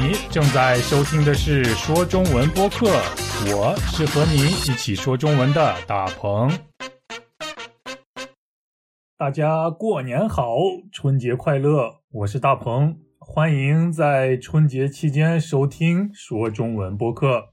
[0.00, 2.86] 你正在收听的是说中文播客，
[3.54, 6.50] 我是和你一起说中文的大鹏。
[9.18, 10.56] 大家过年好，
[10.90, 11.96] 春节快乐！
[12.12, 17.50] 我是大鹏，欢迎在春节期间收听说中文播客。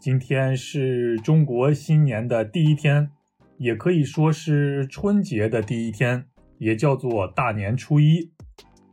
[0.00, 3.10] 今天是中国新年的第一天，
[3.58, 6.24] 也可以说是春节的第一天，
[6.56, 8.32] 也叫做大年初一。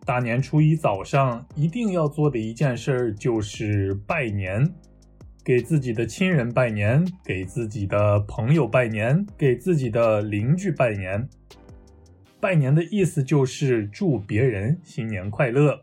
[0.05, 4.69] 大年初一早上一定要做的一件事儿就是拜年，
[5.45, 11.27] 给自己的亲人拜年，给自己的朋友拜年，给自己的邻居拜年。
[12.41, 15.81] 拜年的意思就是祝别人新年快乐，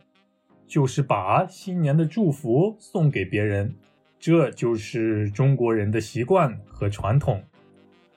[0.67, 3.75] 就是把新年的祝福送给别人，
[4.19, 7.43] 这就是中国人的习惯和传统。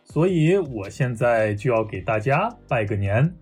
[0.03, 3.33] 所以我现在就要给大家拜个年。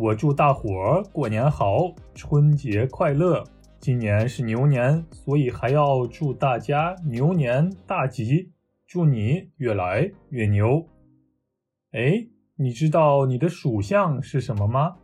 [0.00, 3.42] 我祝大伙儿过年好，春节快乐！
[3.80, 8.52] 今年是牛年，所以还要祝大家牛年大吉，
[8.86, 10.86] 祝你越来越牛。
[11.90, 14.94] 哎，你知道你的属相是什么吗？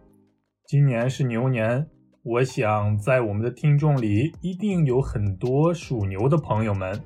[0.65, 1.89] 今年是牛年，
[2.23, 7.03] 我想在我们的听众里一定有很多属牛的朋友们。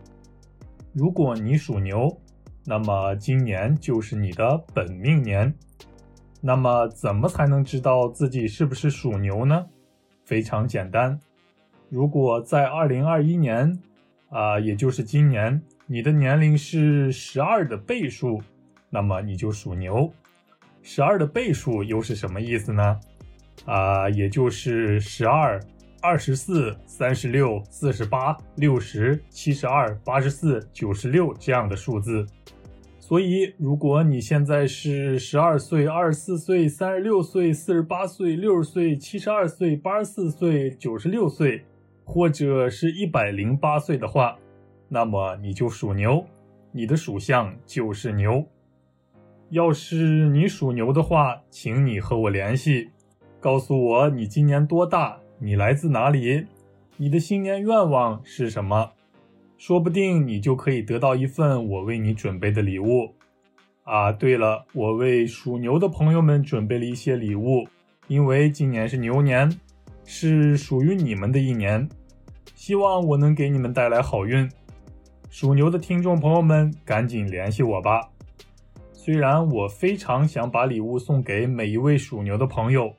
[0.92, 2.20] 如果你属牛，
[2.66, 5.54] 那么今年就是你的本命年。
[6.40, 9.66] 那么，怎么才能知道自己是不是属牛呢？
[10.24, 11.18] 非常简单，
[11.88, 13.76] 如果在二零二一年，
[14.30, 18.40] 啊，也就是今年，你的年龄是十二的倍数，
[18.90, 20.12] 那么你就属牛。
[20.82, 23.00] 十二的倍数又是什么意思呢？
[23.64, 25.60] 啊，也就是十二、
[26.00, 32.24] 二十四、三十六、四十八、六十、七十二、八十四、九十六这样的数字。
[33.08, 41.64] 所以，如果你现在是十二岁、二十四岁、三十六岁、四十八岁、六十岁、七十二岁、八十四岁、九十六岁，
[42.04, 44.36] 或者是一百零八岁的话，
[44.90, 46.22] 那么你就属牛，
[46.70, 48.44] 你的属相就是牛。
[49.48, 52.90] 要是你属牛的话，请你和我联系，
[53.40, 56.44] 告诉我你今年多大，你来自哪里，
[56.98, 58.92] 你的新年愿望是什么。
[59.58, 63.12] 说不定你就可以得到一份我为你准备的礼物
[63.82, 64.12] 啊！
[64.12, 67.66] 对了，我为属牛的朋友们准备了一些礼物，
[68.06, 69.50] 因为今年是牛年，
[70.04, 71.88] 是属于你们的一年，
[72.54, 74.48] 希望我能给你们带来好运。
[75.28, 78.08] 属牛的听众朋友们，赶紧联系我吧！
[78.92, 82.94] 虽然我非常想把礼物送给每一位属牛的朋友，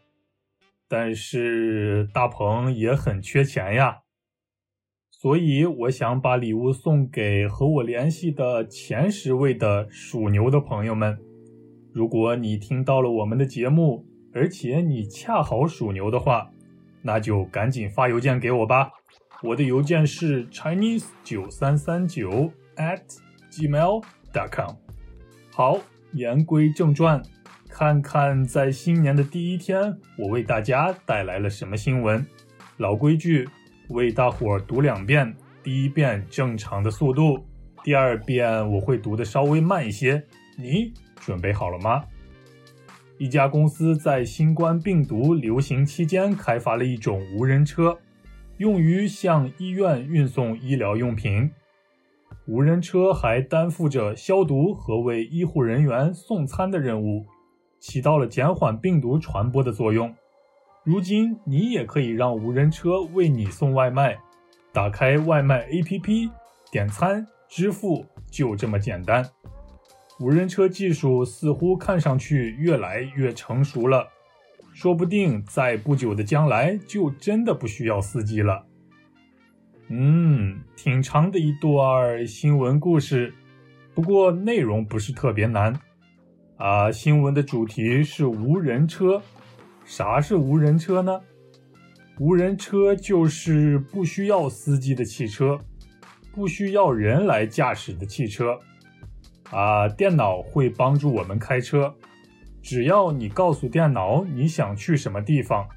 [0.90, 4.00] 但是大鹏也很缺钱呀。
[5.22, 11.19] 所以，我想把礼物送给和我联系的前十位的属牛的朋友们。
[11.91, 16.50] 如果你听到了我们的节目，而且你恰好属牛的话，
[17.02, 18.91] 那就赶紧发邮件给我吧。
[19.44, 23.01] 我的邮件是 chinese 九三三九 at
[23.51, 24.01] gmail
[24.31, 24.74] dot com。
[25.51, 25.81] 好，
[26.13, 27.22] 言归正传，
[27.68, 32.25] 看看在新年的第一天，我为大家带来了什么新闻。
[32.78, 33.50] 老规矩。
[33.90, 37.44] 为大伙儿读两遍，第一遍正常的速度，
[37.84, 40.24] 第二遍我会读的稍微慢一些。
[40.58, 42.04] 你准备好了吗？
[43.18, 47.98] 一家公司在新冠病毒流行期间开发了一种无人车，
[48.58, 51.50] 用于向医院运送医疗用品。
[52.46, 57.26] 无人车还担负着消毒和为医护人员送餐的任务，
[57.80, 60.14] 起到了减缓病毒传播的作用。
[60.84, 64.18] 如今你也可以让无人车为你送外卖，
[64.72, 66.32] 打开外卖 APP
[66.72, 69.30] 点餐支付，就这么简单。
[70.20, 74.08] 无人车技术似乎看上去越来越成熟了，
[74.74, 78.66] 说不定在不久的将来就真的不需要司机了。
[79.90, 83.34] 嗯，挺长的一段新闻故事，
[83.94, 85.78] 不过内容不是特别难
[86.58, 86.92] 啊。
[86.92, 89.22] 新闻的主题是无人车。
[89.90, 91.20] 啥是无人车呢？
[92.20, 95.60] 无人车就是不需要司机的汽车，
[96.31, 98.60] 不需要人来驾驶的汽车。
[99.50, 101.92] 啊，电脑会帮助我们开车，
[102.62, 105.68] 只要你告诉电脑你想去什么地方，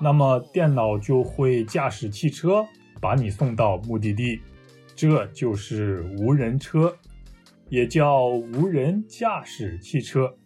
[0.00, 2.66] 那么电脑就会驾驶汽车
[3.00, 4.40] 把你送到目的地。
[4.96, 6.92] 这就是无人车，
[7.68, 10.36] 也叫无人驾驶汽车。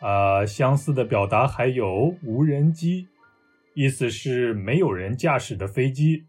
[0.00, 3.08] 呃，相似的表达还有无人机，
[3.74, 6.26] 意思是没有人驾驶的飞机，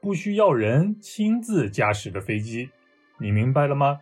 [0.00, 2.70] 不需要人亲自驾驶的飞机，
[3.18, 4.00] 你明白了吗？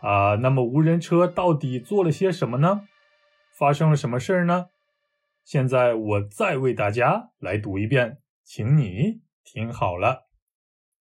[0.00, 2.82] 啊，那么无人车到底做了些什么呢？
[3.52, 4.66] 发生了什么事儿呢？
[5.44, 10.28] 现在我再为大家来读一遍，请你听好了。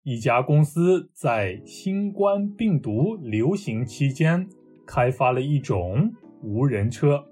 [0.04, 4.48] 一家公司在新冠病毒流行期间
[4.86, 7.26] 开发了一种无人车，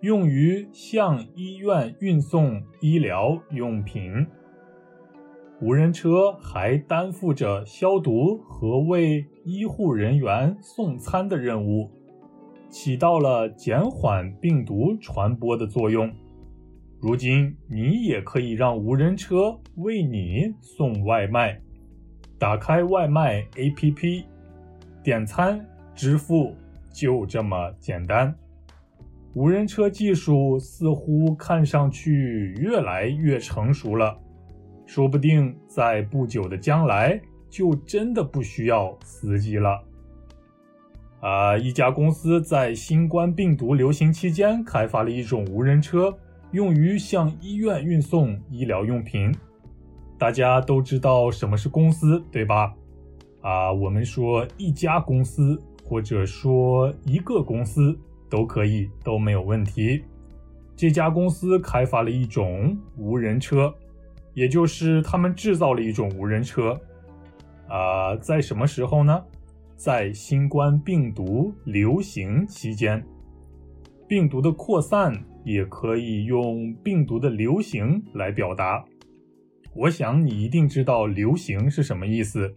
[0.00, 4.26] 用于向医院运送医疗用品。
[5.60, 11.90] 无人车还担负着消毒和为医护人员送餐的任务，
[12.70, 16.10] 起到了减缓病毒传播的作用。
[16.98, 21.60] 如今，你也可以让无人车为你送外卖。
[22.38, 24.24] 打开外卖 APP，
[25.02, 26.54] 点餐、支付，
[26.92, 28.34] 就这么简单。
[29.34, 34.18] 无人车技术似乎看上去越来越成熟了，
[34.86, 39.80] 说不定在不久的将来就真的不需要司机了。
[41.20, 46.12] 啊，一家公司在新冠病毒流行期间开发了一种无人车，
[46.50, 49.32] 用于向医院运送医疗用品。
[50.18, 52.74] 大家都知道什么是公司，对吧？
[53.42, 57.98] 啊，我们说一家公司，或者说一个公司
[58.30, 60.04] 都可以，都没有问题。
[60.76, 63.74] 这家公司开发了一种无人车，
[64.32, 66.80] 也就是他们制造了一种无人车。
[67.68, 69.20] 啊，在什么时候呢？
[69.74, 73.04] 在新冠病毒流行期间，
[74.06, 75.12] 病毒的扩散
[75.44, 78.84] 也可以用病毒的流行来表达。
[79.74, 82.54] 我想你一定知道“流行”是什么意思。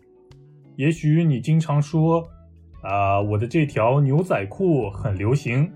[0.75, 2.27] 也许你经常说
[2.83, 5.71] ：“啊，我的这条牛仔裤很流行，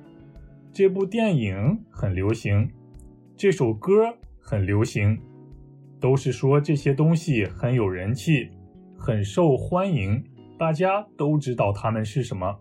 [0.71, 2.69] 这部电影很流行，
[3.35, 5.19] 这首歌很流行。”
[5.99, 8.49] 都是说这些东西很有人气，
[8.95, 10.23] 很受欢迎，
[10.55, 12.59] 大家都知道它们是什么。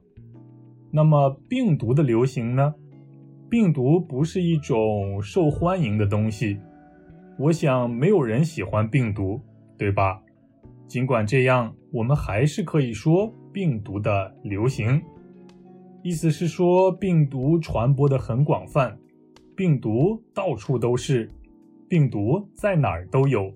[0.91, 2.75] 那么病毒的流行呢？
[3.51, 6.59] 病毒不是一种受欢迎的东西。
[7.39, 9.43] 我想没有人喜欢病毒，
[9.77, 10.23] 对吧？
[10.87, 15.03] 尽管这样，我们还是可以说病毒的流行，
[16.03, 18.97] 意思是说病毒传播的很广泛，
[19.57, 21.29] 病毒到处都是，
[21.89, 23.53] 病毒在哪儿都有。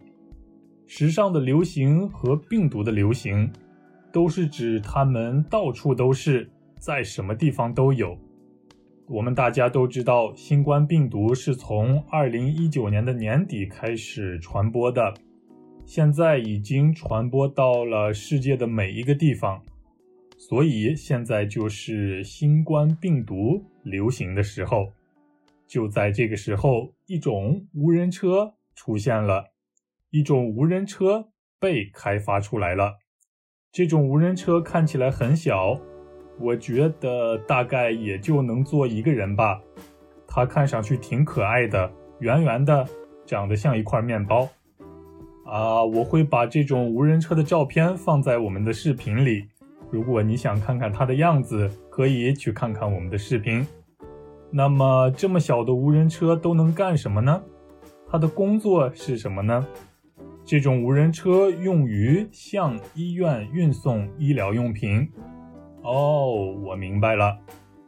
[0.87, 3.49] 时尚的流行和病毒的流行，
[4.13, 6.51] 都是指它们到处都是，
[6.81, 8.19] 在什么地方都有。
[9.07, 15.15] 我们大家都知道，新冠病毒是从二零一九年的年底开始传播的，
[15.93, 19.61] 现在已经传播到了世界的每一个地方，
[20.39, 24.93] 所以现在就是新冠病毒流行的时候。
[25.67, 29.51] 就在这个时候，一种无人车出现了，
[30.11, 32.99] 一种无人车被开发出来了。
[33.73, 35.81] 这种无人车看起来很小。
[36.39, 39.61] 我觉得大概也就能坐一个人吧。
[40.29, 42.87] 它看上去挺可爱的，圆圆的，
[43.27, 44.49] 长得像一块面包。
[45.51, 49.47] 啊，我会把这种无人车的照片放在我们的视频里。
[49.91, 53.67] 如果你想看看它的样子，可以去看看我们的视频。
[54.53, 57.43] 那么，这么小的无人车都能干什么呢？
[58.09, 59.67] 它的工作是什么呢？
[60.45, 65.11] 这种无人车用于向医院运送医疗用品。
[65.83, 67.37] 哦，我明白了，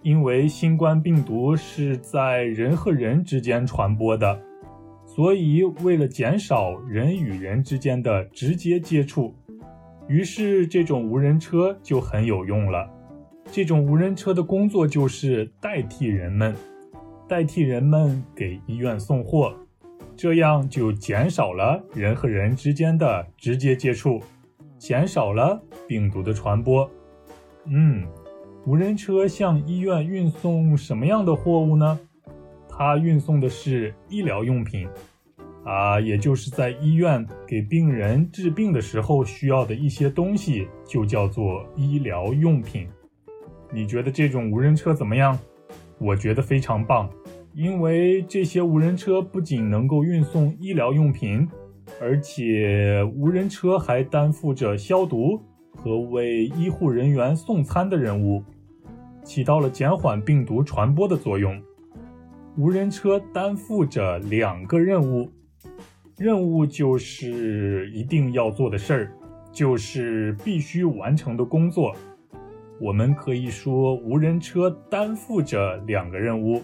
[0.03, 4.41] 因为新冠病毒是在人和人之间传播的，
[5.15, 9.35] 所以为了减少人与人之间的直接接触，
[10.09, 12.89] 于是这种无人车就很有用了。
[13.51, 16.57] 这种无人车的工作就是代替人们，
[17.29, 19.55] 代替人们给医院送货，
[20.17, 24.19] 这样就减少了人和人之间的直接接触，
[24.79, 26.91] 减少了病毒的传播。
[27.67, 28.07] 嗯，
[28.65, 32.01] 无人车向医院运送什么样的货物呢？
[32.75, 34.89] 它运送的是医疗用品，
[35.65, 42.89] 啊，也就是在医院给病人治病的时候需要的一些东西，就叫做医疗用品。
[43.73, 45.39] 你觉得这种无人车怎么样？
[45.99, 47.09] 我觉得非常棒，
[47.55, 51.49] 因为这些无人车不仅能够运送医疗用品，
[52.01, 55.41] 而且无人车还担负着消毒。
[55.75, 58.45] 和为医护人员送餐的任务，
[59.25, 61.61] 起到了减缓病毒传播的作用。
[62.59, 65.31] 无人车担负着两个任务，
[66.19, 69.13] 任务就是一定要做的事儿，
[69.51, 71.97] 就是必须完成的工作。
[72.79, 76.63] 我们可以说，无人车担负着两个任务，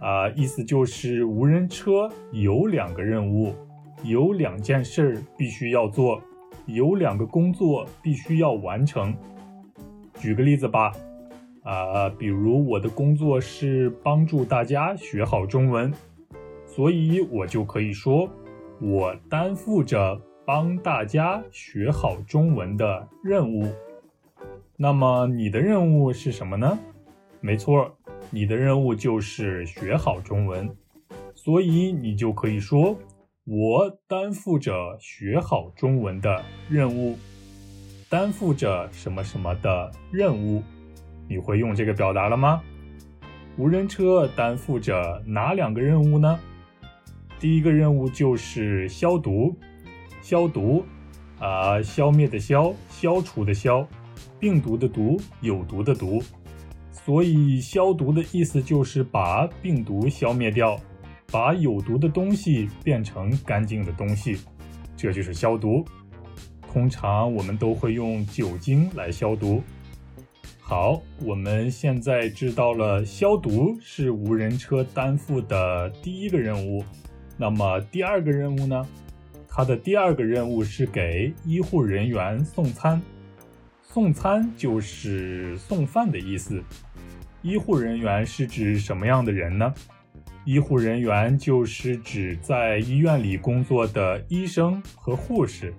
[0.00, 3.54] 啊，意思就是无人车有两个任务，
[4.04, 6.20] 有两件事儿必须要做。
[6.66, 9.14] 有两个工作必须要完成。
[10.20, 10.92] 举个例子吧，
[11.62, 15.92] 啊，比如我的工作是帮助大家学好中文，
[16.64, 18.28] 所以我就可以说，
[18.80, 23.70] 我担负着帮大家学好中文的任务。
[24.76, 26.78] 那么你的任务是什么呢？
[27.40, 27.94] 没错，
[28.30, 30.74] 你的任务就是学好中文。
[31.34, 32.98] 所以你就可以说
[33.44, 37.16] ：“我担负着学好中文的任务，
[38.10, 40.62] 担负着什么什么的任务。”
[41.30, 42.60] 你会用这个表达了吗？
[43.56, 46.36] 无人车担负着哪两个任务呢？
[47.38, 49.56] 第一个任务就是消毒，
[50.22, 50.84] 消毒，
[51.38, 53.86] 啊，消灭的消，消除的消，
[54.40, 56.20] 病毒的毒，有毒的毒。
[56.90, 60.76] 所以消毒的意思就是把病毒消灭掉，
[61.30, 64.36] 把有毒的东西变成干净的东西，
[64.96, 65.84] 这就是消毒。
[66.72, 69.62] 通常我们都会用酒精来消毒。
[70.70, 76.84] 好，我们现在知道了消毒是无人车担负的第一个任务。
[77.36, 78.86] 那么第二个任务呢？
[79.48, 83.02] 它的第二个任务是给医护人员送餐。
[83.82, 86.62] 送餐就是送饭的意思。
[87.42, 89.74] 医护人员是指什么样的人呢？
[90.44, 95.74] 医护人员就是指在医院里工作的医生和护士。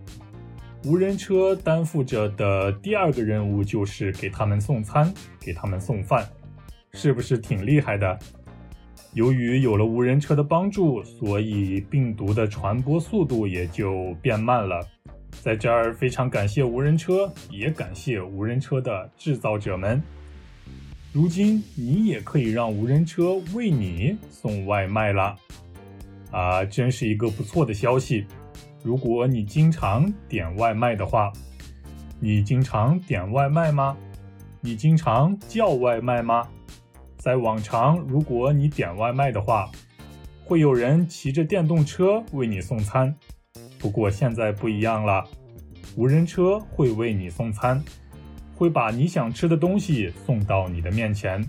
[0.83, 6.27] 无人车担负着的第二个任务就是给他们送餐，给他们送饭，
[6.93, 8.17] 是不是挺厉害的？
[9.13, 14.83] 由于有了无人车的帮助，所以病毒的传播速度也就变慢了。
[15.43, 20.01] 在这儿非常感谢无人车，也感谢无人车的制造者们。
[21.13, 25.35] 如今你也可以让无人车为你送外卖了，
[26.31, 28.25] 啊，真是一个不错的消息。
[28.83, 31.31] 如果你经常点外卖的话，
[32.19, 33.95] 你经常点外卖吗？
[34.59, 36.47] 你经常叫外卖吗？
[37.17, 39.69] 在往常，如果你点外卖的话，
[40.43, 43.15] 会有人骑着电动车为你送餐。
[43.77, 45.23] 不过现在不一样了，
[45.95, 47.83] 无人车会为你送餐，
[48.55, 51.47] 会把你想吃的东西送到你的面前。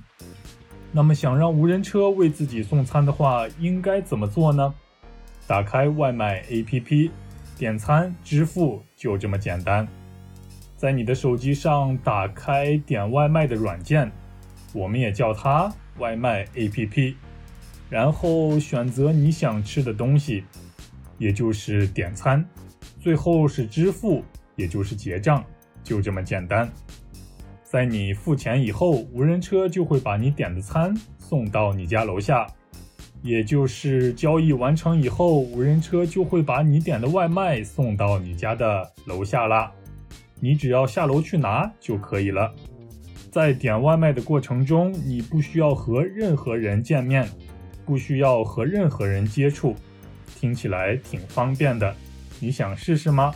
[0.91, 4.75] 那么，想让无人车为自己送餐的话，应该怎么做呢？
[5.47, 7.11] 打开外卖 APP。
[7.63, 9.87] 点餐支付就这么简单，
[10.77, 14.11] 在你的手机上打开点外卖的软件，
[14.73, 17.15] 我们也叫它外卖 APP，
[17.89, 20.43] 然后选择你想吃的东西，
[21.19, 22.45] 也就是点餐，
[22.99, 24.25] 最后是支付，
[24.57, 25.45] 也就是结账，
[25.85, 26.69] 就这么简单。
[27.63, 32.45] 在你付钱以后，无人车就会把你点的餐送到你家楼下。
[33.23, 39.73] 也就是交易完成以后，无人车就会把你点的外卖送到你家的楼下啦。
[40.41, 42.53] 你只要下楼去拿就可以了。
[43.31, 47.29] 在点外卖的过程中，你不需要和任何人见面，
[47.87, 49.75] 不需要和任何人接触，
[50.35, 51.95] 听起来挺方便的。
[52.41, 53.33] 你想试试吗？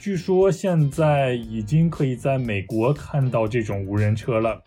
[0.00, 4.62] 据说现在已经可以在美国看到这种无人车了。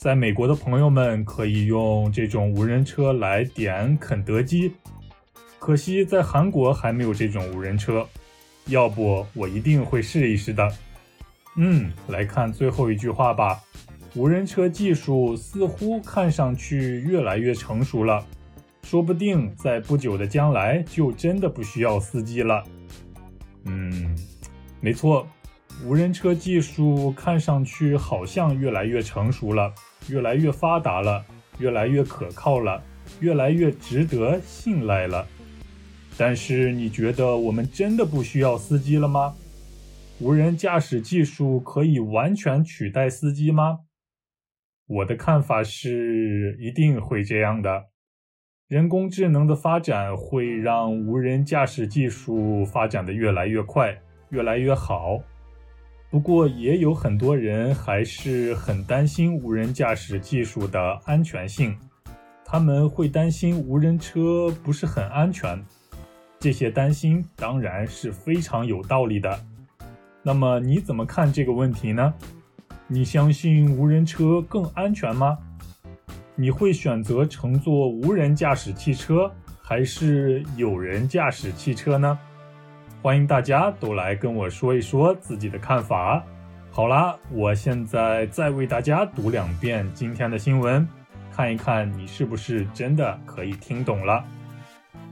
[0.00, 4.72] 在美国的朋友们可以用这种无人车来点肯德基，
[5.58, 8.08] 可惜在韩国还没有这种无人车，
[8.68, 10.72] 要不我一定会试一试的。
[11.56, 13.60] 嗯，来看最后一句话吧。
[14.14, 18.24] 无人车技术似乎看上去越来越成熟了，
[18.84, 22.64] 说不定在不久的将来就真的不需要司机了。
[23.66, 24.16] 嗯，
[24.80, 25.28] 没错，
[25.84, 29.70] 无人车技术看上去好像越来越成熟了。
[30.10, 31.24] 越来越发达了，
[31.58, 32.82] 越来越可靠了，
[33.20, 35.26] 越来越值得信赖了。
[36.16, 39.34] 但是，你觉得我们真的不需要司机了吗？
[40.18, 43.80] 无人驾驶技术可以完全取代司机吗？
[44.86, 47.86] 我的看法是，一定会这样的。
[48.68, 53.98] 人工智能的发展会让无人驾驶技术发展的越来越快，
[54.28, 55.22] 越来越好。
[56.10, 61.76] 不过也有很多人还是很担心无人驾驶技术的安全性，
[62.44, 65.64] 他们会担心无人车不是很安全。
[66.40, 69.38] 这些担心当然是非常有道理的。
[70.20, 72.12] 那么你怎么看这个问题呢？
[72.88, 75.38] 你相信无人车更安全吗？
[76.34, 79.30] 你会选择乘坐无人驾驶汽车
[79.62, 82.18] 还是有人驾驶汽车呢？
[83.02, 86.22] 欢迎大家都来跟我说一说自己的看法。
[86.70, 90.86] 好啦，我现在再为大家读两遍今天的新闻，
[91.32, 94.22] 看一看你是不是真的可以听懂了。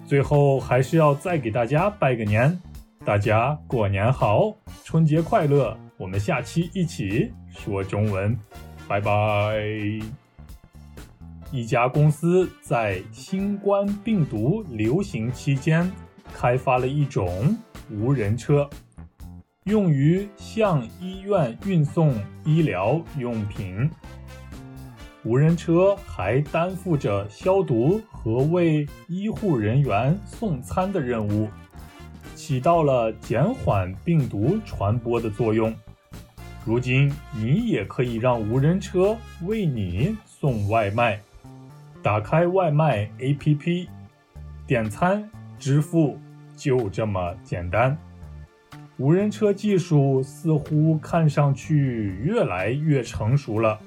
[0.04, 2.60] 最后还是要再给大家拜个年，
[3.06, 4.54] 大家过年好，
[4.84, 5.74] 春节快乐！
[5.96, 8.38] 我们下期一起说中文，
[8.86, 9.62] 拜拜。
[11.50, 15.90] 一家公司在新冠病毒流行期间
[16.34, 17.56] 开发了一种。
[17.90, 18.68] 无人车，
[19.64, 22.14] 用于向医院运送
[22.44, 23.90] 医疗用品。
[25.24, 31.48] 无人车还担负着消毒和为医护人员送餐的任务，
[32.34, 35.74] 起到了减缓病毒传播的作用。
[36.64, 39.16] 如今，你也可以让无人车
[39.46, 41.18] 为你送外卖。
[42.02, 43.88] 打开外卖 APP，
[44.66, 45.28] 点餐、
[45.58, 46.18] 支付，
[46.58, 47.96] 就这么简单。
[48.96, 53.78] 无人车技术似乎看上去越来越成熟了。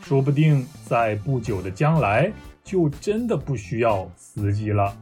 [0.00, 2.32] 说不定在不久的将来，
[2.64, 4.96] 就真的不需要司机了。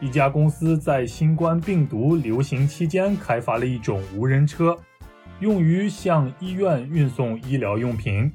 [0.00, 4.76] 一家公司在新冠病毒流行期间开发了一种无人车，
[5.38, 8.32] 用于向医院运送医疗用品。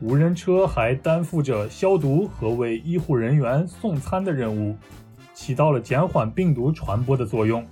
[0.00, 4.76] 无人车还担负着消毒和为医护人员送餐的任务，
[5.36, 7.64] 起到了减缓病毒传播的作用。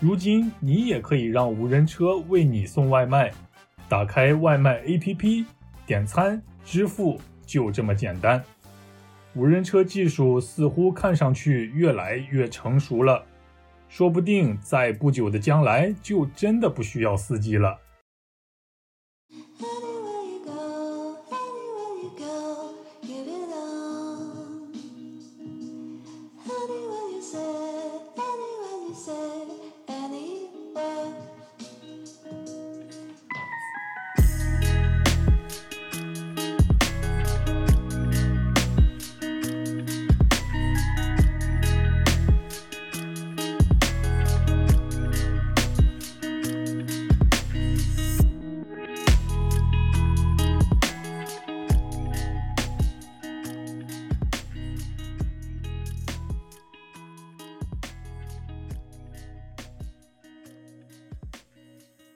[0.00, 3.32] 如今，你也可以让无人车为你送外卖。
[3.88, 5.46] 打开外卖 APP。
[5.86, 8.42] 点餐、支付就这么简单。
[9.34, 13.24] 无人车技术似乎看上去越来越成熟了，
[13.88, 17.78] 说不定在不久的将来就真的不需要司机了。